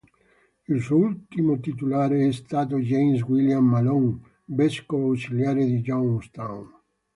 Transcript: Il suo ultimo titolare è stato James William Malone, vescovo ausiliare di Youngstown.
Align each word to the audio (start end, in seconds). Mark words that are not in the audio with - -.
Il 0.67 0.81
suo 0.81 0.95
ultimo 0.97 1.59
titolare 1.59 2.27
è 2.27 2.31
stato 2.31 2.79
James 2.79 3.21
William 3.21 3.63
Malone, 3.63 4.19
vescovo 4.45 5.03
ausiliare 5.03 5.63
di 5.63 5.75
Youngstown. 5.85 6.67